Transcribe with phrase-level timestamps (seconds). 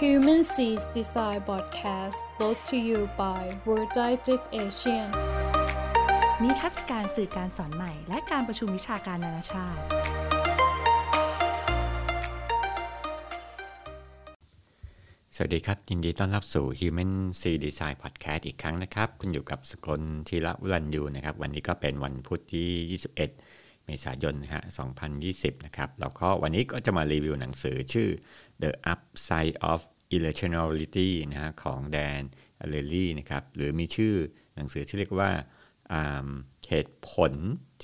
[0.00, 5.08] Human Seas Design Podcast brought to you by World Didactic Asian
[6.42, 9.80] นิทรรศการสื่อการสอนใหม่ และการประชุมวิชาการนานาชาติ
[15.34, 23.57] สวัสดีครับ ยินดีต้อนรับสู่ Human C Design Podcast อีกครั้งนะครับ คุณอยู่กับสกลทีละวรันยูนะครับ วันนี้ก็เป็นวันพุธที่ 21
[23.88, 24.62] เมษายนนะฮะ
[25.14, 28.08] 2020 นะครับ แล้วก็วันนี้ก็จะมารีวิวหนังสือชื่อ
[28.62, 29.80] The Upside of
[30.14, 32.22] Irrationality นะฮะของแดน
[32.60, 34.14] อเลลี่นะครับ หรือมีชื่อ
[34.56, 35.30] หนังสือที่เรียกว่า
[36.68, 37.32] เหตุผล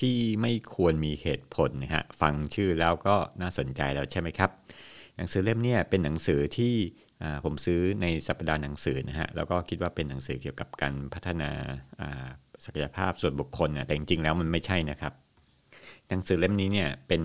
[0.01, 4.51] ที่ไม่ควรมีเหตุผลนะฮะ ฟังชื่อแล้วก็น่าสนใจแล้วใช่ไหมครับ
[5.17, 6.75] หนังสือเล่มนี้เป็นหนังสือที่
[7.45, 11.51] ผมซื้อในสัปดาห์หนังสือนะฮะ แล้วก็คิดว่าเป็นหนังสือเกี่ยวกับการพัฒนา
[12.65, 15.13] ศักยภาพส่วนบุคคลนะแต่จริงๆแล้วมันไม่ใช่นะครับ
[16.09, 17.23] หนังสือเล่มนี้เนี่ยเป็น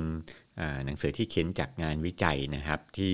[0.85, 3.13] หนังสือที่เขียนจากงานวิจัยนะครับที่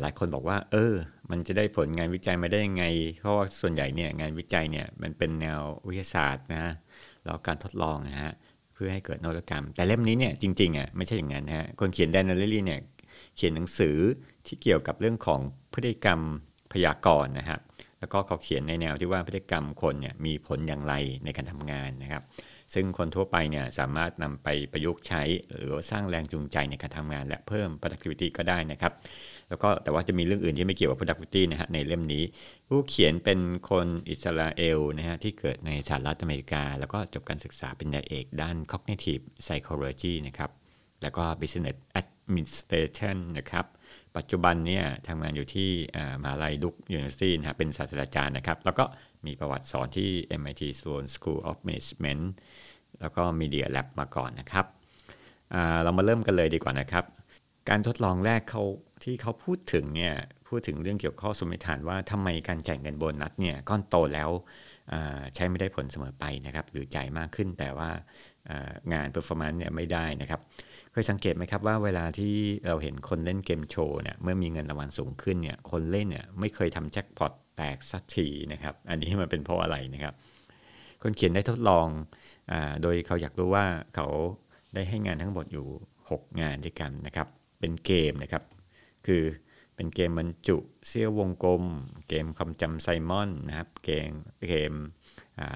[0.00, 0.94] หลายคนบอกว่า เออ
[1.30, 2.84] มันจะได้ผลงานวิจัยมาได้ยังไง
[3.20, 6.74] เพราะว่าส่วนใหญ่เนี่ยงานวิจัยเนี่ยมันเป็นแนววิทยาศาสตร์นะ
[7.24, 8.32] แล้วการทดลองนะฮะ
[8.74, 12.80] เพื่อให้เกิดนวัตกรรม แต่เล่มนี้เนี่ยจริงๆอะไม่ใช่อย่างนั้นนะฮะคนเขียนแดนนาร์ลี่เนี่ย
[13.36, 13.96] เขียนหนังสือ
[14.46, 15.40] ที่เกี่ยวกับเรื่องของ
[15.74, 16.20] พฤติกรรม
[16.72, 17.60] พยากรณ์นะครับ
[17.98, 20.94] แล้วก็เขาเขียนในแนวที่ว่าพฤติกรรมคนเนี่ยมีผลอย่างไร
[21.24, 22.22] ในการทำงานนะครับ
[22.74, 25.22] ซึ่งคนทั่วไปเนี่ยสามารถนำไปประยุกต์ใช้
[25.54, 28.92] หรือสร้างแรงจูงใจในการทำงาน และเพิ่ม productivity ก็ได้นะครับ
[29.48, 32.24] แล้วก็แต่ว่าจะมีเรื่องอื่นที่ไม่เกี่ยวกับ productivity นะฮะในเล่มนี้
[32.68, 40.50] ผู้เขียนเป็นคนอิสราเอลนะฮะที่เกิดในสหรัฐอเมริกา แล้วก็จบการศึกษาเป็นญาเอกด้าน cognitive psychology นะครับ
[41.02, 43.66] แล้วก็ business administration นะครับ
[44.16, 45.70] ปัจจุบันเนี่ยทำงานอยู่ที่
[46.22, 48.84] มหาลัย Duke University นะเป็นศาสตราจารย์นะครับ แล้วก็
[49.26, 52.24] มีประวัติสอนที่ MIT Sloan School of Management
[53.00, 54.66] แล้วก็ Media Lab มาก่อนนะครับ
[55.84, 57.04] เรามาเริ่มกันเลยดีกว่านะครับ
[57.68, 58.62] การทดลองแรกเขา
[59.04, 60.14] ที่เขาพูดถึงเนี่ย
[60.48, 64.30] พูดถึงเรื่องเกี่ยวข้อสมมติฐานว่าทำไมการจ่ายเงินโบนัสเนี่ยก้อนโตแล้ว
[65.34, 67.90] ใช้ไม่ได้ผลเสมอไปนะครับหรือจ่ายมากขึ้นแต่ว่า
[68.92, 70.40] งาน performance เนี่ยไม่ได้นะครับ
[70.92, 72.34] เคยสังเกตไหมครับว่าเวลาที่
[72.66, 80.14] เราเห็นคนเล่นเกมโชว์เนี่ยเมื่อมีเงินรางวัลสูงขึ้นเนี่ยคนเล่นเนี่ยไม่เคยทำแจ็คพอต แตกสักทีนะครับ อันนี้มันเป็นเพราะอะไรนะครับ
[81.02, 81.86] คนเขียนได้ทดลอง
[82.50, 82.52] อ
[82.82, 84.08] โดยเขาอยากรู้ว่าเขา
[84.74, 85.66] ได้ให้งานทั้งหมดอยู่
[86.04, 87.28] 6 งานด้วยกันนะครับ
[87.60, 88.42] เป็นเกมนะครับ
[89.06, 89.22] คือ
[89.74, 90.56] เป็นเกมบรรจุ
[90.86, 91.64] เสี้ยววงกลม
[92.08, 94.10] เกมคำจำไซมอนนะครับ เกม
[94.48, 94.72] เกม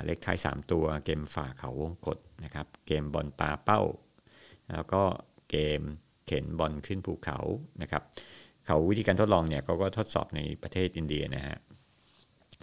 [0.04, 3.80] เลขท้าย 3 ตัว เกมฝ่าเขาวงกดนะครับ เกมบอลปาเป้า
[4.70, 5.02] แล้วก็
[5.50, 5.80] เกม
[6.26, 7.38] เข็นบอลขึ้นภูเขา
[7.82, 8.02] นะครับ
[8.66, 11.56] เขาวิธีการทดลองเนี่ยเขาก็ทดสอบในประเทศอินเดียนะฮะ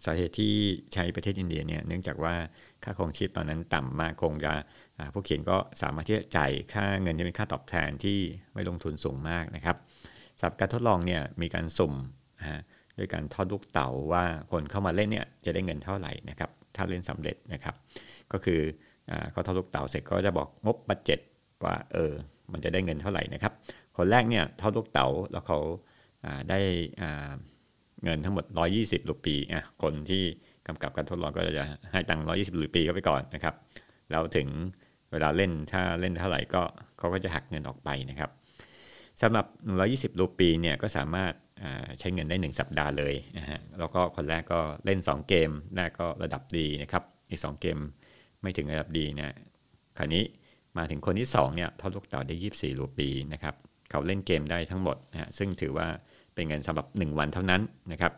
[0.05, 0.53] สาเหตุที่
[0.93, 2.35] ใช้ประเทศอินเดียเนี่ยเนื่องจากว่า
[2.83, 4.53] ค่าครองชีพตอนนั้นต่ำมากคงจะ
[5.13, 8.17] ผู้เขียนก็สามารถที่จะจ่ายค่าเงินที่เป็นค่าตอบแทนที่
[8.53, 9.77] ไม่ลงทุนสูงมากนะครับ
[10.39, 11.93] สำหรับการทดลองเนี่ยมีการสุ่ม
[12.39, 12.61] นะ
[12.97, 17.75] ด้วยการทอดลูกเต๋าว่าคนเข้ามาเล่นเนี่ยจะได้เงินเท่าไหร่นะครับถ้าเล่นสำเร็จนะครับ
[18.31, 18.59] ก็คือ
[19.31, 21.19] เขาทอดลูกเต๋าเสร็จก็จะบอกงบบัตเจ็ต
[21.65, 22.13] ว่าเออ
[22.51, 23.53] มันจะได้เงินเท่าไหร่นะครับ
[23.97, 25.59] คนแรกเนี่ยทอดลูกเต๋าแล้วเขา
[26.49, 26.59] ได้
[28.03, 28.45] เงินทั้งหมด
[28.77, 30.23] 120 รูปีอะคนที่
[30.67, 33.55] กำกับการทดลองก็จะให้ตังค์120 รูปีก็ไปก่อนนะครับ
[34.11, 34.47] แล้วถึง
[35.11, 36.61] เวลาเล่นถ้าเล่นเท่าไหร่ก็
[36.97, 38.29] เขาก็จะหักเงินออกไปนะครับ
[39.21, 39.45] สำหรับ
[39.83, 41.33] 120 รูปีเนี่ยก็สามารถ
[41.99, 47.77] ใช้เงินได้ 1 สัปดาห์เลยนะฮะแล้วก็คนแรกก็เล่น 2 เกมแรกก็ระดับดีนะครับ อีก 2 เกม
[48.41, 49.35] ไม่ถึงระดับดีนะ
[49.97, 50.23] คราวนี้
[50.77, 53.55] มาถึงคนที่2เนี่ยทอดลูกเต่าได้ 24 รูปีนะครับ
[53.89, 55.87] เขาเล่นเกมได้ทั้งหมดนะฮะซึ่งถือว่า
[56.37, 57.61] เป็นเงินสำหรับ 1 วันเท่านั้น
[57.91, 58.13] นะครับ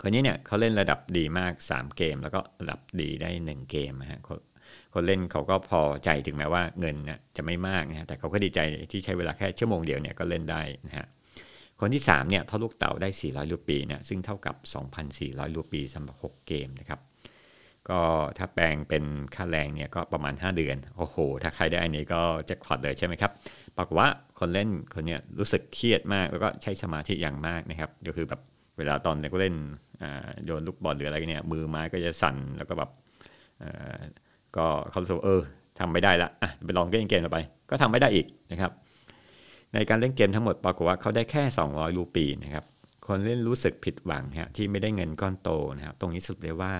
[0.00, 4.18] คนนี้เนี่ยเขาเล่นระดับดีมาก 3 เกม แล้วก็ระดับดีได้ 1 เกมนะฮะ
[4.94, 8.60] คนเล่นเขาก็พอใจถึงแม้ว่าเงินนะจะไม่มากนะฮะแต่เขาก็ดีใจ
[8.92, 11.06] ที่ใช้เวลาแค่ชั่วโมงเดียวเนี่ยก็เล่นได้นะฮะ
[11.80, 14.56] คนที่3เนี่ยเท่าลูกเต่าได้ 400 รูปีนะซึ่งเท่ากับ
[15.06, 17.00] 2,400 รูปีสำหรับ 6 เกมนะครับ
[17.90, 18.00] ก็
[18.38, 23.32] ถ้าแปลงเป็นค่าแรงเนี่ยก็ประมาณ 5 เดือน โอ้โห ถ้าใครได้อันนี้ก็แจ็คพอตเลยใช่ไหมครับ
[23.76, 24.08] ปรากฏว่า
[24.38, 28.40] คนเล่นคนเนี้ยรู้สึกเครียดมากแล้วก็ใช้สมาธิอย่างมากนะครับก็คือแบบ
[28.78, 29.56] เวลาตอนเล่น
[30.44, 32.90] โยนลูกบอลหรืออะไรเนี่ยมือไม้ก็จะสั่นแล้วก็แบบ
[34.56, 35.42] ก็เขาสูเออ
[35.78, 37.38] ทำไม่ได้ละอะไปลองเล่นเกมต่อไป
[37.70, 38.72] ก็ทำไม่ได้อีกนะครับ
[39.74, 42.64] ในการเล่นเกมทั้งหมดปรากฏว่าเขาได้แค่ 200 รูปีนะครับ
[43.06, 46.72] คนเล่นรู้สึกผิดหวังฮะที่ไม่ได้เงินก้อนโตนะครับตรงนี้สุดเลยว่า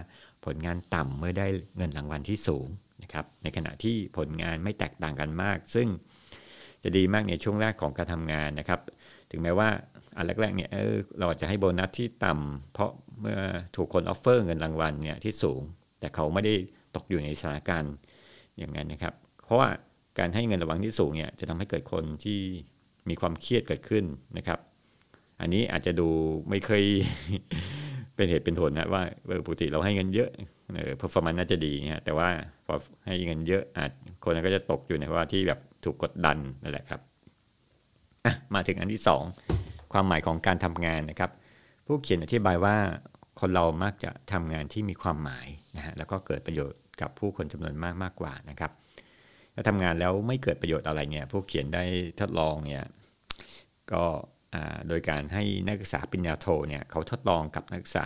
[0.46, 1.46] ผลงานต่ำเมื่อได้
[1.76, 2.66] เงินรางวัลที่สูง
[3.02, 5.88] นะครับในขณะที่ผลงานไม่แตกต่างกันมาก ซึ่ง
[6.82, 8.80] จะดีมากในช่วงแรกของการทำงานนะครับ
[9.30, 9.68] ถึงแม้ว่า
[10.16, 12.90] อันแรกๆเนี่ยเออเราจะให้โบนัสที่ต่ำเพราะ
[13.20, 13.38] เมื่อ
[13.76, 15.60] ถูกคนออฟเฟอร์เงินรางวัลเนี่ยที่สูง
[16.00, 16.54] แต่เขาไม่ได้
[16.96, 17.94] ตกอยู่ในสถานการณ์
[18.58, 19.14] อย่างนั้นนะครับ
[19.44, 19.68] เพราะว่า
[20.18, 22.40] การให้เงินระวังที่สูงเนี่ยจะทำให้เกิดคนที่
[23.08, 24.04] มีความเครียดเกิดขึ้น
[24.36, 24.58] นะครับ
[25.40, 26.08] อันนี้อาจจะดู
[26.48, 26.84] ไม่เคย
[28.20, 29.02] เป็นเหตุเป็นผลนะว่า
[29.46, 30.30] ปกติเราให้เงินเยอะ
[30.74, 32.28] เออ performance น่าจะดีนะแต่ว่า
[32.66, 32.74] พอ
[33.06, 33.90] ให้เงินเยอะอาจ
[34.24, 37.00] คนก็จะตกอยู่ในว่าที่แบบถูกกดดันนั่นแหละครับ
[38.54, 39.02] มาถึงอันที่
[39.46, 41.30] 2 ความหมายของการทำงานนะครับ
[41.86, 42.76] ผู้เขียนอธิบายว่า
[43.40, 45.46] คนเรามักจะทำงานที่มีความหมาย
[45.76, 48.70] นะฮะแล้วก็เกิดประโยชน์กับผู้คนจำนวนมากมากกว่านะครับ
[49.54, 51.84] ถ้าทำงานแล้วไม่เกิดประโยชน์อะไรเนี่ยผู้เขียนได้
[52.20, 52.86] ทดลองเนี่ย
[53.92, 54.04] ก็
[54.88, 58.04] โดยการให้นักศึกษาปริญญาโทเนี่ยเขาทดลองกับนักศึกษา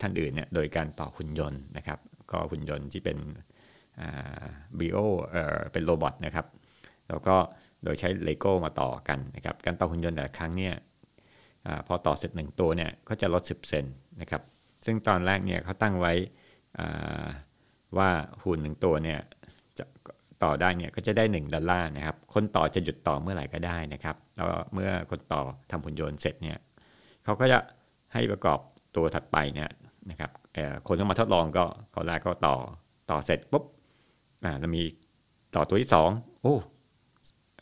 [0.00, 1.98] ท่านอื่นเนี่ยโดยการต่อหุ่นยนต์นะครับ
[2.30, 3.18] ก็หุ่นยนต์ที่เป็น
[4.78, 4.96] บีโอ
[5.72, 6.46] เป็น robot นะครับ
[7.08, 7.36] แล้วก็
[7.84, 10.74] โดยใช้เลโก้มาต่อกันนะครับ การต่อหุ่นยนต์แต่ละครั้งเนี่ย
[11.66, 13.84] อพอต่อเสร็จหนึ่งตัวเนี่ยก็จะลด 10 เซนต์
[14.20, 14.42] นะครับ
[14.86, 16.12] ซึ่งตอนแรกเนี่ยเขาตั้งไว้
[17.96, 18.10] ว่า
[18.42, 19.20] หุ่นหนึ่งตัวเนี่ย
[19.78, 19.84] จะ
[20.44, 25.40] ต่อได้เนี่ยก็จะได้ 1 ดอลลาร์นะครับ คนต่อจะหยุดต่อเมื่อไหร่ก็ได้นะครับ แล้วเมื่อคนต่อ
[25.70, 26.58] ทำหุ่นยนต์เสร็จเนี่ย
[27.24, 27.58] เขาก็จะ
[28.12, 28.58] ให้ประกอบ
[28.96, 29.70] ตัวถัดไปเนี่ย
[30.10, 30.30] นะครับ
[30.86, 32.56] คนที่มาทดลองก็เขาแรกก็ต่อ
[33.10, 33.64] ต่อเสร็จปุ๊บ
[34.44, 34.82] อ่าเรามี
[35.56, 36.56] ต่อตัวที่2โอ้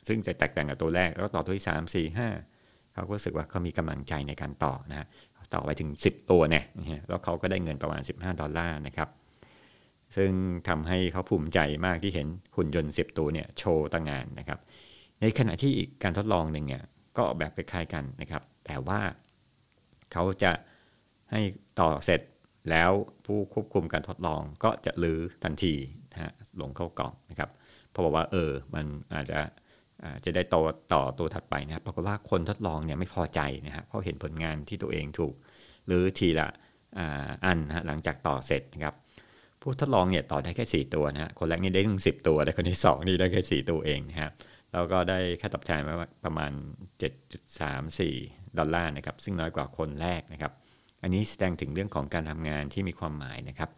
[0.09, 5.07] ซึ่งจะแตกต่างกับตัวแรก แล้วต่อตัวที่ 3 4 5เขาก็รู้สึกว่าเขามีกำลังใจในการต่อนะ
[5.55, 6.65] ต่อไปถึง 10 ตัวเนี่ย
[7.09, 9.09] แล้วเขาก็ได้เงินประมาณ 15 ดอลลาร์นะครับ
[10.17, 10.31] ซึ่ง
[10.69, 14.59] ทำให้เขาภูมิใจมากที่เห็นหุ่นยนต์ 10 ตัวเนี่ยโชว์ตั้งงานนะครับ
[15.21, 16.85] ในขณะที่อีกการทดลองหนึ่งเนี่ย
[17.19, 19.01] ก็แบบคล้ายๆกันนะครับ แต่ว่า
[20.13, 20.53] เขาจะ
[21.31, 21.41] ให้
[21.81, 22.21] ต่อเสร็จ
[22.71, 22.91] แล้ว
[23.27, 25.75] ผู้ควบคุมการทดลองก็จะลื้อทันที
[26.13, 27.51] นะฮะลงเข้ากล่องนะครับ
[27.91, 29.41] เพราะว่าเออมันอาจจะ
[30.25, 30.61] จะได้ต่อ
[30.93, 35.35] ต่อตัวถัดไปนะครับปรากฏว่าคนทดลองเนี่ยไม่พอใจนะฮะเพราะเห็นผลงานที่ตัวเองถูก
[35.87, 36.49] หรือทีละ
[37.45, 38.95] อันนะหลังจากต่อเสร็จนะครับ
[39.67, 44.33] ผู้ทดลองเนี่ยต่อได้แค่ 4 ตัวนะฮะคนแรกนี่ได้ถึงสิตัวแต่คนที่2นี่ได้แค่ 4 ตัวเองนะครับ
[44.73, 46.53] แล้วก็ได้ค่าตอบแทนมาประมาณ
[47.75, 50.53] 7.34 ดอลลาร์นะครับซึ่งน้อยกว่าคนแรกนะครับ
[51.03, 53.71] อันนี้แสดงถึงเรื่องของการทำงานที่มีความหมายนะครับ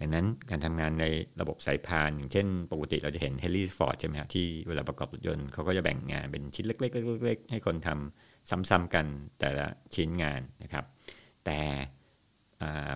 [0.00, 1.06] ดังนั้นการทำงานใน
[1.40, 6.88] ระบบสายพานอย่างเช่น ปกติเราจะเห็นเฮนรี่ฟอร์ดใช่ไหมครับที่เวลาประกอบรถยนต์เขาก็จะแบ่งงานเป็นชิ้นเล็
[7.34, 9.06] กๆๆให้คนทำซ้ำๆกัน
[9.40, 10.84] แต่ละชิ้นงานนะครับ
[11.44, 11.60] แต่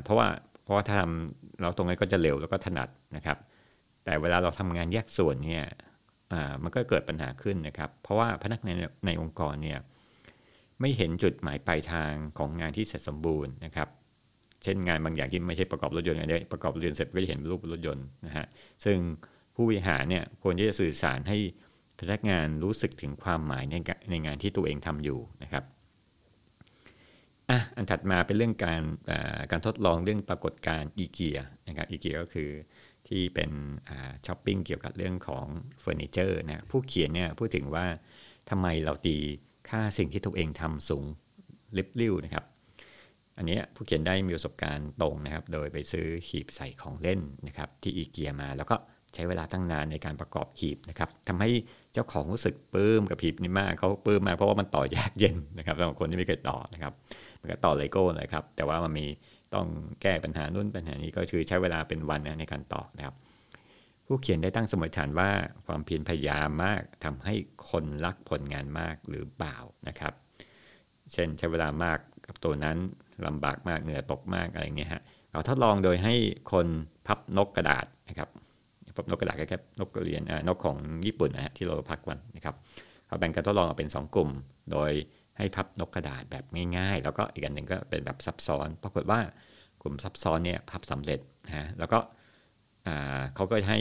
[0.04, 0.28] เพราะว่า
[0.64, 3.38] เพราะว่าถ้าทำเราตรงนี้ก็จะเร็วแล้วก็ถนัดนะครับ
[4.04, 5.64] แต่เวลาเราทำงานแยกส่วนเนี่ย
[6.62, 8.76] มันก็เกิดปัญหาขึ้นนะครับ เพราะว่าพนักงาน
[9.06, 9.78] ในองค์กรเนี่ย
[10.80, 13.88] ไม่เห็นจุดหมายปลายทางของงานที่เสร็จสมบูรณ์นะครับ
[14.62, 18.46] เช่นงานบางอย่างที่ไม่ใช่ประกอบรถยนต์อันนี้ประกอบรถยนต์เสร็จก็จะเห็นรูปรถยนต์นะฮะ
[18.84, 18.98] ซึ่ง
[19.54, 21.36] ผู้บริหารเนี่ยควรที่จะสื่อสารให้
[22.00, 23.74] พนักงานรู้สึกถึงความหมายใน
[24.10, 25.64] ในงานที่ตัวเองทำอยู่นะครับ
[27.50, 28.82] อะอันถัดมาเป็นเรื่องการ
[29.50, 31.38] การทดลองเรื่องปรากฏการณ์อีเกีย
[31.68, 32.50] นะครับอีเกียก็คือ
[33.08, 33.50] ที่เป็น
[34.26, 35.46] ช้อปปิ้งเกี่ยวกับเรื่องของ
[35.80, 37.86] เฟอร์นิเจอร์นะผู้เขียนเนี่ยพูดถึงว่า
[38.50, 39.16] ทำไมเราตี
[39.68, 41.04] ค่าสิ่งที่ตัวเองทำสูง
[41.76, 42.44] ลิบลิ่วนะครับ
[43.36, 48.76] อันนี้ผู้เขียนได้มีประสบการณ์ตรงนะครับ โดยไปซื้อหีบใส่ของเล่นนะครับ ที่อีเกียมา แล้วก็
[49.14, 51.50] ใช้เวลาตั้งนานในการประกอบหีบนะครับทำให้
[51.94, 56.92] เจ้าของรู้สึกปลื้มกับหีบนี้มากเขาปลื้มมากเพราะว่ามันต่อยากเย็นนะครับสำหรับคนที่ไม่เคยต่อนะครับ
[57.40, 59.06] มันก็ต่อเลโก้นะครับ แต่ว่ามันมี
[59.54, 59.66] ต้อง
[60.02, 63.14] แก้ปัญหานู่นปัญหานี้ก็คือใช้เวลาเป็นวันนะในการต่อนะครับ
[64.06, 65.30] ผู้เขียนได้ตั้งสมมติฐานว่า
[65.66, 67.34] ความเพียรพยายามมากทำให้
[67.70, 69.56] คนรักผลงานมากหรือเปล่า
[69.88, 70.12] นะครับ
[71.12, 72.76] เช่นใช้เวลามากกับตัวนั้น
[73.26, 76.14] ลำบากมากเหงื่อตกมากอะไรเงี้ยฮะเราทดลองโดยให้
[76.52, 76.66] คน
[77.06, 78.28] พับนกกระดาษนะครับ
[79.10, 82.54] นกกระดาษก็แค่นกกระเรียนนกของญี่ปุ่นนะฮะที่เราพักวันนะครับ
[83.06, 84.30] เขาแบ่งการทดลองออกเป็น 2 กลุ่ม
[84.72, 84.90] โดย
[85.38, 86.44] ให้พับนกกระดาษแบบ
[86.76, 89.20] ง่ายๆ แล้วก็อีกอันหนึ่งก็เป็นแบบซับซ้อนปรากฏว่า
[89.82, 91.98] กลุ่มซับซ้อนเนี่ยพับสำเร็จนะฮะแล้วก็
[93.34, 93.78] เขาก็ให้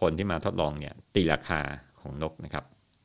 [0.00, 1.60] คนที่มาทดลองเนี่ยตีราคา
[2.00, 2.64] ของนกนะครับ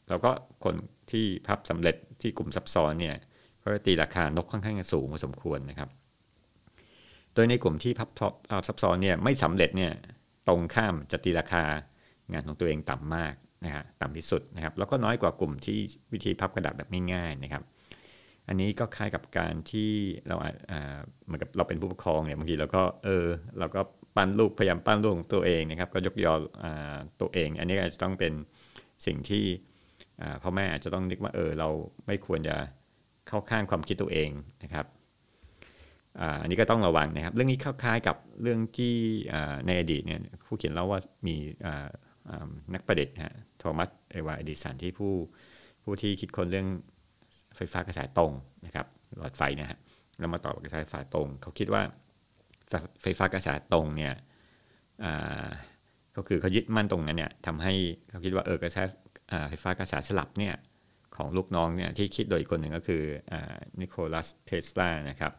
[0.10, 0.32] แล้วก็
[0.64, 0.76] คน
[1.12, 3.16] ที่พับสำเร็จที่กลุ่มซับซ้อนเนี่ย
[3.64, 5.90] ก็ตีราคานกค่อนข้างสูงพอสมควรนะครับ
[7.34, 8.10] โดยในกลุ่มที่พับ
[8.68, 9.94] ซับซ้อนเนี่ยไม่สำเร็จเนี่ย
[10.50, 11.64] ตรงข้ามจะตีราคา
[12.32, 13.34] งานของตัวเองต่ำมาก
[13.66, 15.80] นะฮะต่ำที่สุดนะครับ แล้วก็น้อยกว่ากลุ่มที่
[16.14, 17.64] วิธีพับกระดาษแบบง่ายๆนะครับ
[18.48, 19.92] อันนี้ก็คล้ายกับการที่
[20.28, 20.36] เรา
[21.26, 23.26] เหมือนกับเราเป็นผู้ปกครองเนี่ยบางทีเราก็เออ
[23.60, 23.82] เราก็
[24.16, 26.34] ปั้นลูกพยายามปั้นลูกของตัวเองนะครับ ก็ยกยอ
[27.22, 28.34] ตัวเอง อันนี้อาจจะต้องเป็น
[29.06, 29.44] สิ่งที่
[30.44, 31.70] พ่อแม่อาจจะต้องนึกว่าเออเรา
[32.08, 32.56] ไม่ควรจะ
[33.28, 34.30] เข้าข้างความคิดตัวเอง
[34.64, 34.86] นะครับ
[36.42, 38.94] อันนี้ก็ต้องระวังนะครับ เรื่องนี้คล้ายๆกับเรื่องที่
[39.66, 41.36] ในอดีตเนี่ยผู้เขียนเล่าว่ามี
[42.74, 45.14] นักประดิษฐ์ฮะโทมัสเอวาอดิสันที่ผู้
[45.84, 46.68] ผู้ที่คิดค้นเรื่อง
[47.56, 48.32] ไฟฟ้ากระแสตรง
[48.66, 48.86] นะครับ
[49.18, 49.78] หลอดไฟนะฮะ
[50.20, 51.82] แล้วมาต่อกับกระแสไฟฟ้าตรง เขาคิดว่า
[53.02, 54.14] ไฟฟ้ากระแสตรงเนี่ย
[56.16, 57.74] ก็คือเขายึดมั่นตรงนั้นเนี่ยทำให้
[58.10, 58.78] เขาคิดว่าเออกระแส
[59.50, 60.56] ไฟฟ้ากระแสสลับเนี่ย
[61.16, 63.04] ขของลูกน้องเนี่ยที่คิดโดยคนหนึ่งก็คือ
[63.80, 65.34] นิโคลัสเทสลานะครับ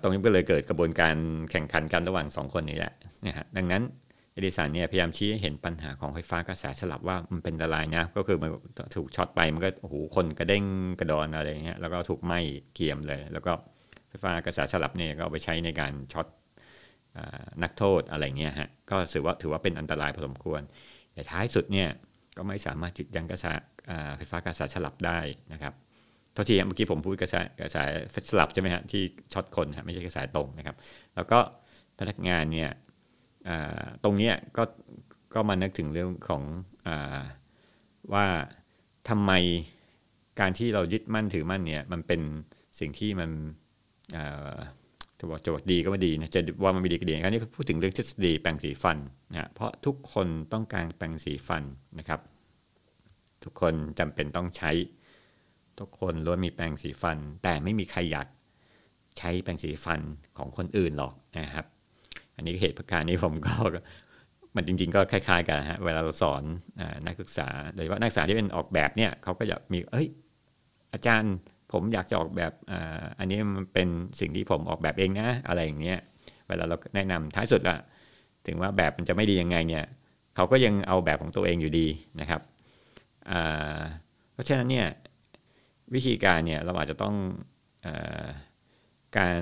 [0.00, 1.16] ตรงนี้ก็เลยเกิดกระบวนการ
[1.50, 2.92] แข่งขันกันระหว่าง 2 คนนี้แหละ
[3.26, 3.82] นะฮะดังนั้น
[4.32, 8.50] เอดิสันเนี่ยพยายามชี้ให้เห็นปัญหาของไฟฟ้ากระแสสลับว่ามันเป็นอันตรายนะ ก็คือมัน
[8.96, 10.64] ถูกช็อตไปมันก็โอ้โหคนกระเด้ง
[11.00, 12.38] กระดอนอะไรเงี้ยแล้วก็ถูกไหม้
[12.74, 13.52] เกรียมเลย แล้วก็
[14.08, 16.26] ไฟฟ้ากระแสสลับเนี่ยก็เอาไปใช้ในการช็อต
[17.62, 20.60] นักโทษอะไรเงี้ยฮะก็ถือว่าถือว่าเป็นอันตรายพอสมควร
[21.14, 21.88] แต่ท้ายสุดเนี่ย
[22.36, 23.46] ก็ไม่สามารถจุดยั้งกระแส
[24.16, 25.18] ไฟฟ้ากระแสสลับได้
[25.52, 25.74] นะครับ
[26.36, 27.76] ทษทีเมื่อกี้ผมพูดกระแสกระแส
[28.30, 30.76] สลับใช่ไหมฮะที่ช็อตคนฮะไม่ใช่กระแสตรงนะครับ
[31.14, 31.38] แล้วก็
[31.98, 32.70] พนักงานเนี่ย
[34.04, 34.62] ตรงนี้ก็
[35.34, 36.42] ก็มานึกถึงเรื่องของ
[36.86, 36.88] อ
[38.12, 38.26] ว่า
[39.08, 39.32] ทำไม
[40.40, 42.20] การที่เรายึดมั่นถือมั่นเนี่ยมันเป็น
[42.80, 43.30] สิ่งที่มัน
[45.18, 48.98] จะบอกจะบอกดีก็ไม่ดีนะจะว่ามันไม่ดีก็ดีอันนี้พูดถึงเรื่องทฤษฎีแปรงสีฟัน
[49.32, 51.62] นะเพราะทุกคนต้องการแปรงสีฟัน
[51.98, 52.20] นะครับ
[53.44, 54.70] ทุกคนจำเป็นต้องใช้
[55.80, 58.26] ทุกคนล้วนมีแปรงสีฟัน แต่ไม่มีใครอยาก
[59.18, 60.00] ใช้แปรงสีฟัน
[60.38, 61.66] ของคนอื่นหรอกนะครับ
[62.36, 63.54] อันนี้เหตุประการนี้ผมก็
[64.56, 66.42] มันจริงๆก็คล้ายๆกันฮะเวลาเราสอน
[66.80, 70.08] อนักศึกษาโดยเฉพาะนักศึกษาที่เป็นออกแบบเนี่ยเขาก็อยากมีเอ้ย
[70.92, 71.34] อาจารย์
[71.72, 72.52] ผมอยากจะออกแบบ
[73.18, 73.88] อันนี้มันเป็น
[74.20, 75.98] สิ่งที่ผมออกแบบเองนะอะไรอย่างเงี้ย
[76.48, 77.76] เวลาเราแนะนำท้ายสุดละ
[78.46, 79.84] ถึงว่าแบบมันจะไม่ดียังไงเนี่ย
[80.36, 81.86] เขาก็ยังเอาแบบของตัวเองอยู่ดี
[82.20, 82.40] นะครับ
[84.32, 84.86] เพราะฉะนั้นเนี่ย
[85.94, 87.14] วิธีการเนี่ยเราอาจจะต้อง
[87.86, 87.88] อ
[89.18, 89.40] การ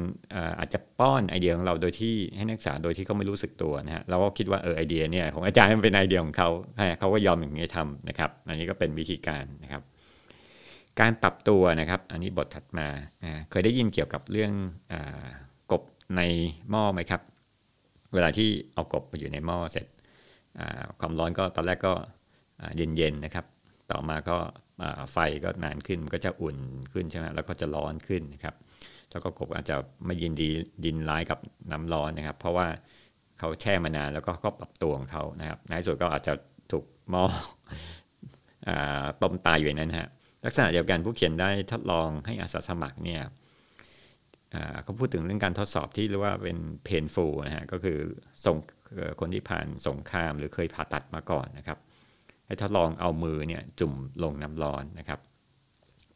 [0.59, 6.49] อาจจะป้อนไอเดียของเราโดยที่ให้นักศึกษาโดยที่เขาไม่รู้สึกตัวนะฮะเราก็คิดว่าเออไอเดียเนี่ยของอาจารย์มันเป็นไอเดียของเขา
[6.99, 9.83] เขาก็ยอมอย่างนี้ทำนะครับ อันนี้ก็เป็นวิธีการนะครับ
[11.01, 12.89] การปรับตัวนะครับ อันนี้บทถัดมา
[13.51, 14.53] เคยได้ยินเกี่ยวกับเรื่อง
[14.93, 14.95] อ
[15.71, 15.83] กบ
[16.17, 16.23] ใน
[16.71, 17.21] หม้อไหมครับ
[18.15, 19.87] เวลาที่เอากบไปอยู่ในหม้อเสร็จ
[21.01, 21.95] ความร้อนก็ตอนแรกก็
[22.77, 23.45] เย็นๆนะครับ
[23.91, 24.37] ต่อมาก็
[25.13, 26.57] ไฟก็นานขึ้นก็จะอุ่น
[26.93, 28.55] ขึ้นใช่ไหมแล้วก็จะร้อนขึ้นนะครับ
[29.11, 29.77] แล้วก็กบอาจจะ
[30.07, 30.49] ไม่ยินดี
[30.85, 31.39] ดินร้ายกับ
[31.73, 32.67] น้ำร้อนนะครับ เพราะว่า
[33.39, 36.33] เขาแช่มานานแล้วก็ก็ปรับตัวของเขานะครับในที่สุดก็อาจจะ
[36.73, 37.25] ถูกหม้อ
[39.23, 40.09] ต้มตายอยู่นั้นฮะ
[40.45, 43.23] ลักษณะเดียวกันผู้เขียนได้ทดลองให้อาสาสมัครเนี่ย
[44.83, 47.99] เขาพูดถึงเรื่องการทดสอบที่เรียกว่าเป็นเพนฟูนะฮะก็คือ
[48.45, 48.57] ส่ง
[49.21, 51.79] คนที่ผ่านสงครามหรือเคยผ่าตัดมาก่อนนะครับ
[52.49, 55.21] ให้ทดลองเอามือเนี่ยจุ่มลงน้ำร้อนนะครับ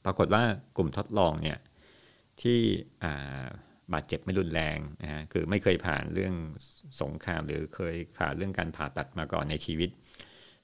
[0.05, 0.43] ปรากฏว่า
[0.77, 1.59] กลุ่มทดลองเนี่ย
[2.43, 2.59] ที่
[3.93, 6.35] บาดเจ็บไม่รุนแรงนะฮะคือไม่เคยผ่านเรื่อง
[7.01, 9.91] สงครามหรือเคยผ่านเรื่องการผ่าตัดมาก่อนในชีวิต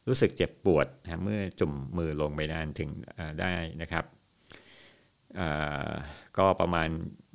[0.08, 2.90] รู้สึกเจ็บปวดนะเมื่อจุ่มมือลงไปด้านถึง
[3.40, 4.04] ได้นะครับ
[6.38, 6.88] ก็ประมาณ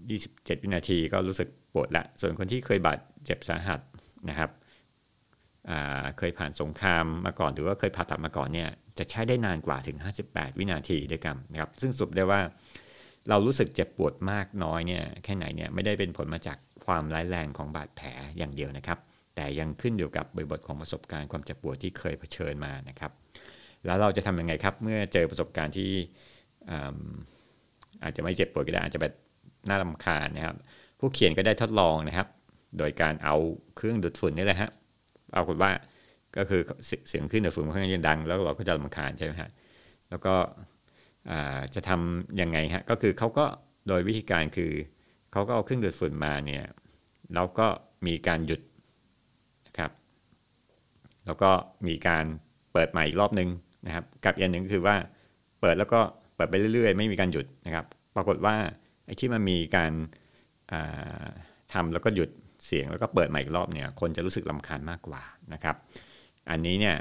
[0.09, 3.79] 27 วินาทีก็รู้สึกปวดละ ส่วนคนที่เคยบาดเจ็บสาหัส
[4.29, 4.49] นะครับ
[6.17, 12.41] เคยผ่านสงครามมาก่อนหรือว่าเคยผ่าตัดมาก่อนเนี่ยจะใช้ได้นานกว่าถึง 58 วินาทีด้วยกันนะครับ ซึ่งสุดได้ว่า
[13.29, 18.99] เรารู้สึกเจ็บปวดมากน้อยเนี่ยแค่ไหนเนี่ยไม่ได้เป็นผลมาจากความร้ายแรงของบาดแผลอย่างเดียวนะครับ
[19.35, 23.11] แต่ยังขึ้นอยู่กับบริบทของประสบการณ์ความเจ็บปวดที่เคยเผชิญมานะครับ
[23.85, 25.91] แล้วเราจะทำยังไงครับ เมื่อเจอประสบการณ์ที่
[28.03, 29.13] อาจจะไม่เจ็บปวดก็ได้อาจจะแบบ
[29.69, 30.55] น่าลำคาญนะครับ
[30.99, 32.27] ผู้เขียนก็ได้ทดลองนะครับ
[32.77, 33.35] โดยการเอา
[33.75, 34.69] เครื่องดูดฝุ่นนี่แหละฮะ
[35.33, 35.71] เอาคนว่า
[36.37, 36.61] ก็คือ
[37.09, 39.49] เสียงขึ้นดูดฝุ่นค่อนข้างดัง แล้วเราก็จะลำคาญใช่ไหมฮะ
[40.09, 40.35] แล้วก็
[41.75, 43.45] จะทำยังไงฮะก็คือเขาก็
[43.87, 44.71] โดยวิธีการคือ
[45.31, 46.63] เขาก็เอาเครื่องดูดฝุ่นมาเนี่ย
[47.33, 47.67] แล้วก็
[48.07, 48.61] มีการหยุด
[49.67, 49.91] นะครับ
[51.25, 51.51] แล้วก็
[51.87, 52.25] มีการ
[52.73, 53.49] เปิดใหม่อีกรอบนึง
[53.85, 54.95] นะครับกับอีกหนึ่งคือว่า
[55.61, 55.99] เปิดแล้วก็
[56.35, 57.85] เปิดไปเรื่อย ๆ ไม่มีการหยุดนะครับ
[58.15, 58.55] ปรากฏว่า
[59.05, 59.91] ไอ้ที่มันมีการ
[61.73, 62.29] ทำแล้วก็หยุด
[62.65, 65.21] เสียงแล้วก็เปิดใหม่อีกรอบเนี่ยคนจะรู้สึกลำคาญมากกว่า
[65.53, 65.75] นะครับ
[66.49, 66.95] อันนี้เนี่ย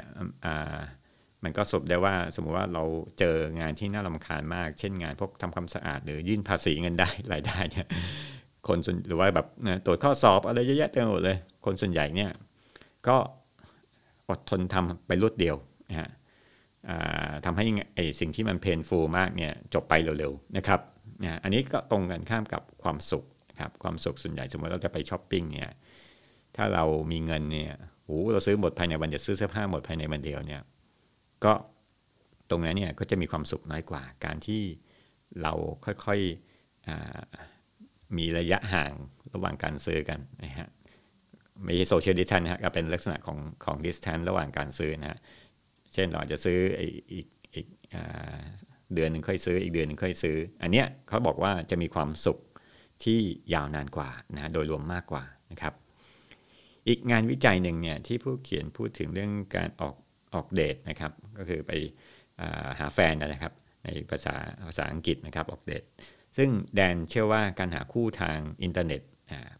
[1.43, 2.83] มันก็สรุปได้ว่าสมมุติว่าเรา
[3.19, 7.87] เจองานที่น่าลำคาญมาก เช่นงานพวกทำความสะอาดหรือยื่นภาษีเงินได้รายได้เนี่ย
[8.67, 9.47] คนส่วนหรือว่าแบบ
[9.85, 12.31] ตรวจข้อสอบอะไรเยอะแยะเต็มหมดเลย คนส่วนใหญ่เนี่ย
[13.07, 13.15] ก็
[14.29, 15.55] อดทนทำไปรวดเดียว
[15.89, 16.09] นะฮะ
[17.45, 17.65] ทำให้
[17.95, 20.79] ไอสิ่งที่มันเพนฟูลมากเนี่ยจบไปเร็วๆนะครับ
[21.23, 23.23] นะอันนี้ก็ตรงกันข้ามกับความสุข
[23.59, 25.71] ครับความสุขส่วนใหญ่สมมติเราจะไปช้อปปิ้งเนี่ย
[26.55, 27.73] ถ้าเรามีเงินเนี่ย
[28.05, 30.61] โอ้เราซื้อหมดภายในวันเดียวซื้อเสื้อผ้าหมดภายในวันเดียวเนี่ย
[31.45, 31.53] ก็
[32.49, 34.61] ตรงนั้นเนี่ยก็จะมีความสุขน้อยกว่า การที่
[35.41, 35.53] เรา
[35.85, 38.93] ค่อยๆมีระยะห่าง
[39.33, 40.69] ระหว่างการซื้อกันนะฮะ
[41.63, 45.19] ไม่ใช่ social distance นะก็เป็นลักษณะของของ distance ระหว่างการซื้อนะฮะ
[45.93, 47.67] เช่นเราอาจจะซื้ออีกอีก
[48.93, 52.39] เดือนหนึ่งค่อยซื้ออีกเดือนหนึ่งค่อยซื้อ อันเนี้ยเขาบอกว่าจะมีความสุข
[53.03, 53.19] ที่
[53.53, 55.73] ยาวนานกว่านะโดยรวมมากกว่านะครับ
[56.87, 59.95] อีกงานวิจัยหนึ่งเนี่ยที่ผู้เขียนพูดถึงเรื่องการออก
[60.33, 61.71] ออกเดทนะครับ ก็คือไป
[62.79, 64.35] หาแฟนนะครับ ในภาษา
[64.67, 65.83] ภาษาอังกฤษนะครับออกเดท
[66.37, 69.01] ซึ่งแดนเชื่อว่าการหาคู่ทางอินเทอร์เน็ต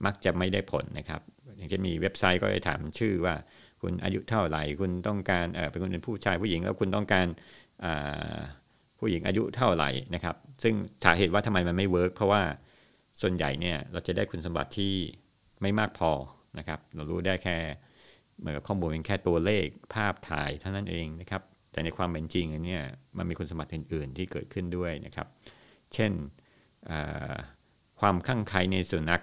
[0.06, 1.22] มักจะไม่ได้ผลนะครับ
[1.58, 3.36] อย่างเช่นมีเว็บไซต์ก็จะถามชื่อว่า
[3.82, 7.26] คุณอายุเท่าไหร่ คุณต้องการเเป็นคนเป็นผู้ชายผู้หญิงแล้วคุณต้องการ
[9.00, 10.74] ผู้หญิงอายุเท่าไหร่นะครับ ซึ่ง
[11.04, 12.42] สาเหตุว่าทำไมมันไม่ work เพราะว่า
[13.22, 14.94] ส่วนใหญ่เนี่ยเราจะได้คุณสมบัติที่
[15.62, 16.12] ไม่มากพอ
[16.58, 17.58] นะครับ เรารู้ได้แค่
[18.40, 21.42] เหมือนกับข้อมูลเป็นแค่ตัวเลขภาพถ่ายเท่านั้นเองนะครับ
[21.72, 22.84] แต่ในความเป็นจริงเนี่ย
[23.18, 25.28] มันมีคุณสมบัติอื่น ๆ ที่เกิดขึ้นด้วยนะครับ
[25.94, 26.12] เช่น
[28.00, 29.22] ความข้างใครในสุนัข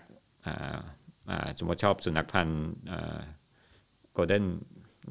[1.58, 2.62] สมมติชอบสุนัขพันธุ์
[4.12, 4.44] โกลเด้น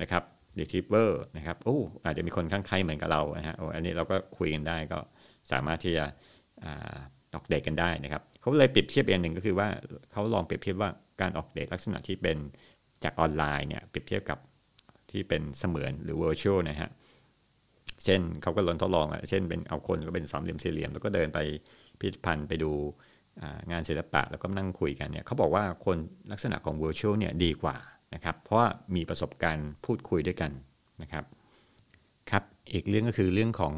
[0.01, 0.23] นะครับ
[0.55, 4.99] เดทิเวอร์นะครับโอ้อาจจะมีคนข้างใครเหมือนกับเรานะฮะโอ้อันนี้เราก็คุยกันได้ก็
[5.51, 6.05] สามารถที่จะ
[7.33, 9.67] ออกเดทกันได้นะครับ เขาเลยเปรียบเทียบอย่างหนึ่งก็คือว่า
[10.11, 10.89] เขาลองเปรียบเทียบว่า
[11.21, 12.37] การออกเดทลักษณะที่เป็น
[13.03, 14.39] จากออนไลน์เนี่ยเปรียบเทียบกับ
[15.11, 16.89] ที่เป็นเสมือนหรือ virtual นะฮะ
[18.03, 21.39] เช่นเขาก็ลองทดลองอะเช่นเป็นเอาคนก็เป็นสามเหลี่ยมสี่เหลี่ยมแล้วก็เดินไป
[21.99, 22.71] พิพิธภัณฑ์ไปดู
[23.71, 25.97] งานศิลปะแล้วก็นั่งคุยกันเนี่ยเขาบอกว่าคน
[26.31, 27.77] ลักษณะของ virtual เนี่ยดีกว่า
[28.13, 28.59] นะครับเพราะ
[28.95, 30.51] มีประสบการณ์พูดคุยด้วยกัน
[31.01, 31.23] นะครับ
[32.31, 32.43] ครับ
[32.73, 33.73] อีกเรื่องก็คือเรื่องของ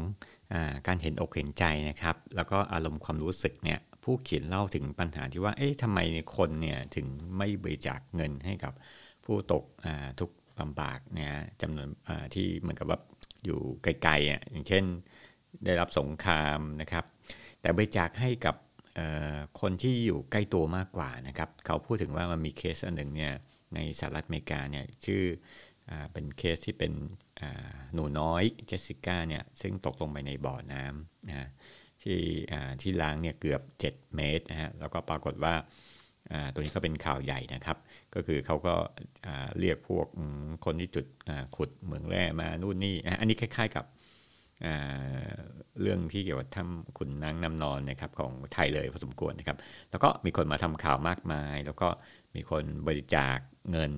[0.52, 0.54] อ
[0.86, 5.98] การเห็นอกเห็นใจนะครับ แล้วก็อารมณ์ความรู้สึกเนี่ย ผู้เขียนเล่าถึงปัญหาที่ว่า เอ๊ะทำไม
[6.36, 7.06] คนเนี่ยถึง
[7.36, 8.72] ไม่บริจาคเงินให้กับ
[9.24, 9.64] ผู้ตก
[10.20, 10.30] ทุก
[10.60, 11.32] ลำบากเนี่ย
[11.62, 11.88] จำนวน
[12.34, 12.98] ที่เหมือนกับว่า
[13.44, 14.84] อยู่ไกลๆอะอย่างเช่น
[15.64, 17.04] ได้รับสงครามนะครับ
[17.60, 18.56] แต่บริจาคให้กับ
[19.60, 23.32] คนที่อยู่ใกล้ตัวมากกว่านะครับ เขาพูดถึงว่ามันมีเคสอันหนึ่งเนี่ย
[23.74, 25.24] ในสหรัฐอเมริกาเนี่ยชื่อ
[25.90, 26.92] อเป็นเคสที่เป็น
[27.94, 31.48] หนูน้อยเจสสิก้าเนี่ยซึ่งตกลงไปในบ่อน้ำนะ
[32.02, 32.20] ที่
[32.80, 35.54] ที่ล้างเนี่ยเกือบ 7 เมตรนะฮะแล้วก็ปรากฏว่า
[36.52, 37.78] ตัวนี้ก็เป็นข่าวใหญ่นะครับ
[38.14, 38.74] ก็คือเขาก็
[39.58, 40.06] เรียกพวก
[40.64, 41.06] คนที่จุด
[41.56, 43.84] ขุดเหมืองแร่มานู่นนี่อันนี้คล้ายๆกับ
[45.80, 49.58] เรื่องที่เกี่ยวกับถ้ำขุนนางน้ำนอนนะครับของไทยเลยพอสมควรนะครับ
[49.90, 51.88] แล้วก็มีคนมาทำข่าวมากมาย แล้วก็
[52.34, 53.38] มีคนบริจาค
[53.70, 53.92] เงิน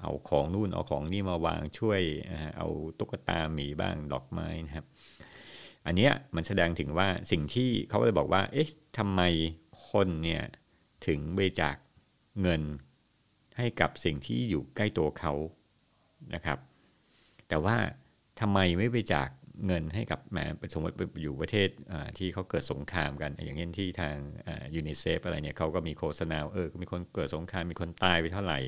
[0.00, 2.00] เอาของนู่นเอาของนี่มาวางช่วย
[2.56, 4.86] เอาตุ๊กตาหมีบ้างดอกไม้นะครับ
[5.86, 8.68] อันนี้มันแสดงถึงว่าสิ่งที่เขาเลยบอกว่า เอ๊ะ
[8.98, 9.20] ทำไม
[9.90, 10.42] คนเนี่ย
[11.06, 11.76] ถึงบริจาค
[12.42, 12.62] เงิน
[13.56, 15.32] ให้กับสิ่งที่อยู่ใกล้ตัวเขา
[16.34, 16.58] นะครับ
[17.48, 17.76] แต่ว่า
[18.40, 19.28] ทำไมไม่บริจาค
[19.66, 20.44] เงินให้กับแม้
[20.74, 21.68] สมมติอยู่ประเทศ
[22.18, 24.14] ที่เขาเกิดสงครามกัน อย่างเช่นที่ทาง
[24.74, 28.58] ยูนิเซฟอะไรเนี่ยเขาก็มีโฆษณาเออมีคนเกิดสงครามมีคนตายไปเท่าไหร่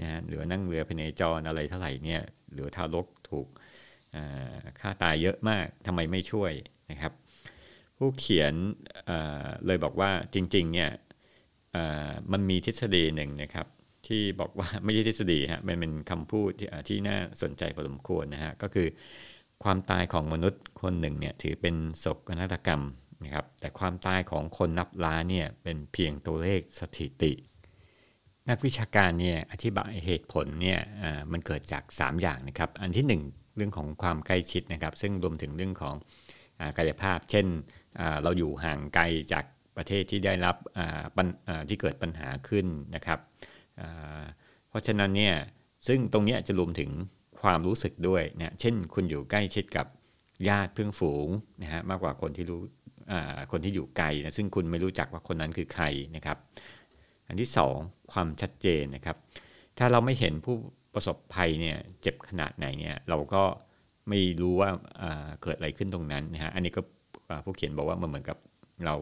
[0.00, 3.48] นะฮะหรือนั่งเรือพเนจรอะไรเท่าไหร่เนี่ยหรือทารกถูก
[4.80, 6.52] ค่าตายเยอะมากทำไมไม่ช่วย
[6.90, 7.12] นะครับ
[7.98, 8.54] ผู้เขียน
[9.66, 10.90] เลยบอกว่าจริงๆเนี่ย
[12.32, 13.66] มันมีทฤษฎีหนึ่งนะครับ
[14.06, 18.88] ที่บอกว่าไม่ใช่ทฤษฎีฮะมันเป็นคำพูดที่ที่น่าสนใจพอสมควรนะฮะก็คือ
[19.64, 22.82] ความตายของมนุษย์คนหนึ่งเนี่ยถือเป็นโศกนาฏกรรม
[23.24, 27.32] นะครับแต่ความตายของคนนับล้านเนี่ยเป็นเพียงตัวเลขสถิติ
[28.50, 30.80] นักวิชาการเนี่ยอธิบายเหตุผลเนี่ย
[31.32, 35.94] มันเกิดจาก 3 อย่างนะครับ อันที่ 1 เรื่องของความใกล้ชิดนะครับ ซึ่งรวมถึงเรื่องของ
[36.78, 37.46] กายภาพ เช่น
[38.22, 39.44] เราอยู่ห่างไกลจาก
[39.76, 40.56] ประเทศที่ได้รับ
[41.68, 43.18] ที่เกิดปัญหาขึ้นนะครับ
[44.68, 45.34] เพราะฉะนั้นเนี่ย
[45.86, 46.90] ซึ่งตรงนี้จะรวมถึง
[47.42, 49.86] ความรู้สึกด้วยนะเช่นคุณอยู่ใกล้ชิดกับ
[50.48, 51.28] ญาติเพื่อนฝูง
[51.62, 52.60] นะฮะมากกว่าคนที่รู้
[53.52, 55.84] คนที่อยู่ไกลนะซึ่งคุณไม่รู้จักว่าคนนั้นคือใคร
[56.16, 56.38] นะครับ
[57.28, 59.16] อันที่ 2 ความชัดเจนนะครับ
[59.78, 60.56] ถ้าเราไม่เห็นผู้
[60.98, 63.42] ประสบภัยเนี่ยเจ็บขนาดไหนเนี่ยเราก็
[64.08, 64.70] ไม่รู้ว่า
[65.42, 66.80] เกิดอะไรขึ้นตรงนั้นนะฮะอันนี้ก็
[67.44, 68.38] ผู้เขียนบอกว่ามันเหมือนกับ
[68.86, 68.96] เรา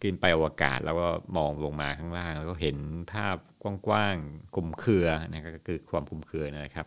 [0.00, 2.76] ขึ้นไปอวกาศแล้วก็มองลงมาข้างล่าง แล้วก็เห็น
[3.12, 6.86] ภาพกว้างๆคุมเครือนะก็คือความคุมเครือนะครับ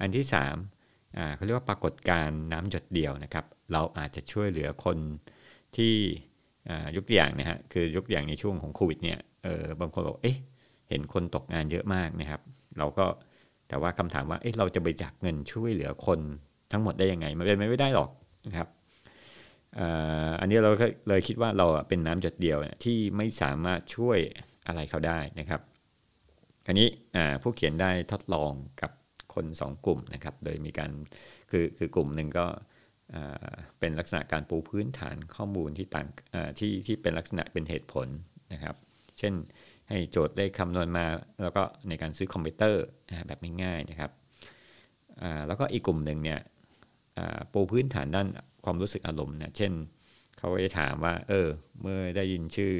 [0.00, 0.24] อันที่
[0.70, 4.98] 3อ่าเขาเรียกว่าปรากฏการณ์น้ำหยดเดียวนะครับ เราอาจจะช่วยเหลือคน
[5.76, 5.94] ที่
[6.96, 10.36] ยกตัวอย่างนะฮะคือยกตัวอย่างในช่วงของโควิดเนี่ยเออบางคนบอกเอ๊ะ
[10.90, 12.40] เห็นคนตกงานเยอะมากนะครับ
[12.78, 13.06] เราก็
[13.68, 16.20] แต่ว่าคำถามว่าเอ๊ะเราจะบริจาคเงินช่วยเหลือคน
[16.72, 18.10] ทั้งหมดได้ยังไง มันเป็นไม่ได้หรอก
[18.46, 18.68] นะครับ
[20.40, 20.70] อันนี้เรา
[21.08, 24.18] เลยคิดว่าเราเป็นน้ำจดเดียวที่ไม่สามารถช่วย
[24.66, 25.60] อะไรเขาได้นะครับ
[26.66, 26.88] อันนี้
[27.42, 28.52] ผู้เขียนได้ทดลอง
[28.82, 28.90] กับ
[29.34, 30.90] คน 2 กลุ่มนะครับ โดยมีการ
[31.50, 32.46] คือคือกลุ่มหนึ่งก็
[33.78, 36.08] เป็นลักษณะการปูพื้นฐานข้อมูลที่ต่าง
[36.58, 38.08] ที่ที่เป็นลักษณะเป็นเหตุผล
[38.52, 38.76] นะครับ
[39.18, 39.34] เช่น
[39.88, 41.06] ให้โจทย์ได้คำนวณมา
[41.42, 42.82] แล้วก็ในการซื้อคอมพิวเตอร์
[43.26, 44.10] แบบง่ายๆนะครับ
[45.46, 46.40] แล้วก็อีกกลุ่มหนึ่งเนี่ย
[47.52, 48.28] ปูพื้นฐานด้าน
[48.64, 49.72] ความรู้สึกอารมณ์เนี่ยเช่น
[50.38, 51.48] เขาจะถามว่า เออ
[51.80, 52.72] เมื่อได้ยินชื่อ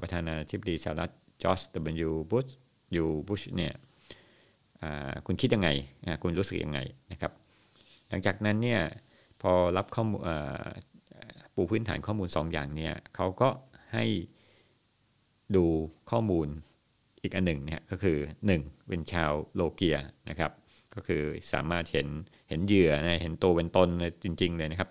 [0.00, 2.46] ประธานาธิบดีสหรัฐจอร์จดับเบิลยูบุช
[2.96, 3.74] ยูบุชเนี่ย
[5.26, 5.68] คุณคิดยังไง
[6.22, 6.78] คุณรู้สึกยังไง
[7.12, 7.32] นะครับ
[8.08, 8.80] หลังจากนั้นเนี่ย
[9.42, 10.20] พอรับข้อมูล
[11.54, 13.48] ปูพื้นฐานข้อมูล 2 อย่างเนี่ยเขาก็
[13.94, 14.04] ให้
[15.56, 15.66] ดู
[16.10, 16.48] ข้อมูล
[17.22, 18.18] อีกอันหนึ่งเนี่ยก็คือ
[18.52, 19.96] 1 เป็นชาวโลเกีย
[20.28, 20.52] นะครับ
[20.94, 22.08] ก็คือสามารถเห็น
[22.48, 24.90] เห็นเหยื่อนะเห็นตัวเป็นตนเลยจริง ๆ เลยนะครับ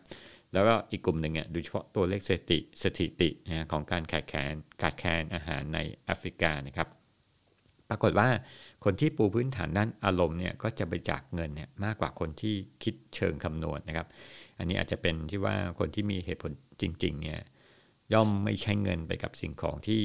[0.53, 6.87] แล้วก็อีกกลุ่มหนึ่งเนี่ยโดยเฉพาะตัวเลขสถิติสถิตินะของการขาดแคลนขาดแคลนอาหารในแอฟริกานะครับ
[7.89, 8.29] ปรากฏว่า
[8.83, 14.07] คนที่ปูพื้นฐานด้านอารมณ์เนี่ยก็จะไปจากเงินเนี่ยมากกว่าคนที่คิดเชิงคำนวณนะครับ
[14.57, 17.39] อันนี้อาจจะเป็นที่ว่าคนที่มีเหตุผลจริงๆเนี่ย
[18.13, 20.01] ย่อมไม่ใช้เงินไปกับสิ่งของที่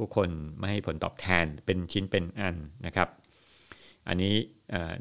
[0.00, 3.08] ผู้คนไม่ให้ผลตอบแทนเป็นชิ้นเป็นอันนะครับ
[4.08, 4.34] อันนี้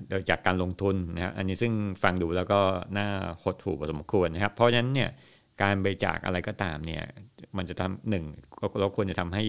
[0.09, 2.61] โดยจากการลงทุนนะครับอันนี้ซึ่งฟังดูแล้วก็
[2.97, 3.07] น่า
[3.43, 5.09] หดหู่พอสมควรนะครับ เพราะฉะนั้นเนี่ย
[5.61, 7.03] การบริจาคอะไรก็ตามเนี่ย
[7.57, 8.25] มันจะทำหนึ่ง
[8.79, 9.43] เราควรจะทำให้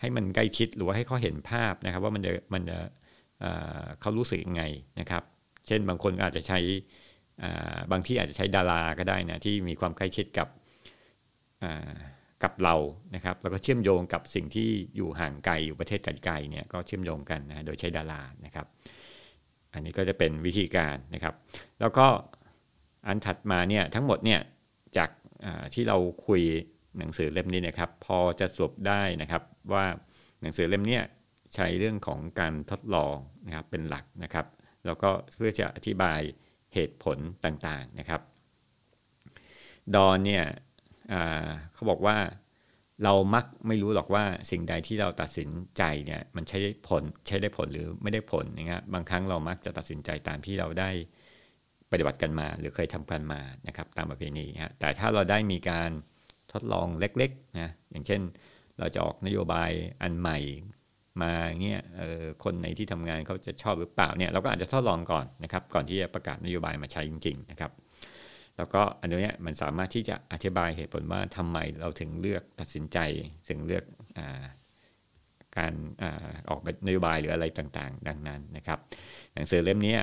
[0.00, 2.78] ให้มันใกล้ชิดหรือว่าให้เขาเห็นภาพนะครับ ว่ามันจะมันจะ
[4.00, 4.62] เขารู้สึกยังไง
[5.00, 5.22] นะครับ
[5.66, 6.58] เช่นบางคนอาจจะใช้
[7.90, 10.48] บางที่อาจจะใช้ดาราก็ได้นะที่มีความใกล้ชิดกับ
[12.44, 12.74] กับเรา
[13.14, 18.66] นะครับแล้วก็เชื่อมโยงกับสิ่งที่อยู่ห่างไกลอยู่ประเทศไกลๆเนี่ยก็เชื่อมโยงกันนะโดยใช้ดารานะครับ
[19.72, 21.34] อันนี้ก็จะเป็นวิธีการนะครับ
[21.80, 22.06] แล้วก็
[23.06, 24.40] อันถัดมาเนี่ยทั้งหมดเนี่ย
[24.96, 25.10] จาก
[25.74, 26.42] ที่เราคุย
[26.98, 29.84] หนังสือเล่มนี้นะครับ พอจะสรุปได้นะครับว่า
[30.42, 31.00] หนังสือเล่มนี้
[31.54, 34.46] ใช้เรื่องของการทดลองนะครับเป็นหลักนะครับ
[34.86, 36.20] แล้วก็เพื่อจะอธิบาย
[36.74, 38.20] เหตุผลต่างๆนะครับ
[39.94, 40.44] ดอนเนี่ย
[41.74, 42.16] เขาบอกว่า
[43.04, 50.90] เรามักไม่รู้หรอกว่าสิ่งใดที่เราตัดสินใจเนี่ยมันใช้ผลใช้ได้ผลหรือไม่ได้ผลนะครับบางครั้งเรามักจะตัดสินใจตามที่เราได้
[51.90, 55.90] ปฏิบัติกันมา หรือเคยทำกันมานะครับตามประเพณีฮะแต่ถ้าเราได้มีการ
[56.52, 58.20] ทดลองเล็กๆนะอย่างเช่น
[58.78, 59.70] เราจะออกนโยบาย
[60.02, 60.38] อันใหม่
[61.22, 61.82] มาเงี้ย
[62.44, 67.70] คนในที่ทำงานเขาจะชอบหรือเปล่าเนี่ยเราก็อาจจะทดลองก่อนนะครับก่อนที่จะประกาศนโยบายมาใช้จริงๆนะครับ
[68.58, 72.98] แล้วก็อันนี้มันสามารถที่จะอธิบายเหตุผลว่าทำไมเราถึงเลือกตัดสินใจ
[73.48, 73.84] ถึงเลือก
[74.18, 74.20] อ
[75.56, 76.04] การอ
[76.50, 78.78] ออกนโยบายหรืออะไรต่างๆ ดังนั้นนะครับ
[79.34, 79.96] หนังสือเล่มนี้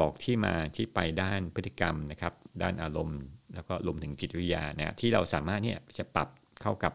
[0.00, 3.20] บอกที่มาที่ไปด้านพฤติกรรมนะครับ ด้านอารมณ์
[3.54, 6.28] แล้วก็รวมถึงจิตวิทยานะที่เราสามารถเนี่ยจะปรับ
[6.62, 6.92] เข้ากับ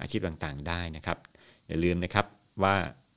[0.00, 1.18] อาชีพต่างๆ ได้นะครับ
[1.68, 2.26] อย่าลืมนะครับ
[2.62, 2.76] ว่า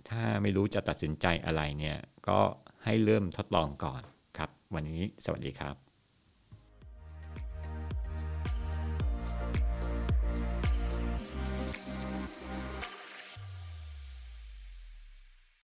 [0.09, 2.39] ถ้าไม่รู้จะตัดสินใจอะไรเนี่ยก็
[2.83, 4.01] ให้เริ่มทดลองก่อน
[4.37, 5.84] ครับ วันนี้สวัสดีครับ